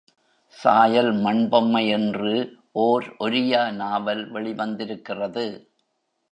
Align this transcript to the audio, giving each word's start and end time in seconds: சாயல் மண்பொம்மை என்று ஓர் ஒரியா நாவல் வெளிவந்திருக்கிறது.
சாயல் 0.57 1.11
மண்பொம்மை 1.15 1.87
என்று 1.89 2.33
ஓர் 2.71 3.15
ஒரியா 3.19 3.71
நாவல் 3.73 4.31
வெளிவந்திருக்கிறது. 4.31 5.45